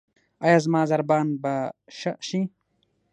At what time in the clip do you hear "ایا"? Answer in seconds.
0.45-0.57